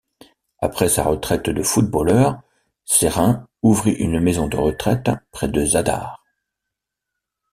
[0.57, 2.41] Après sa retraite de footballeur,
[2.85, 6.23] Cerin ouvrit une maison de retraite près de Zadar.